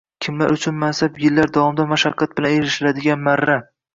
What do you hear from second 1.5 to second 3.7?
davomida mashaqqat bilan erishiladigan marra.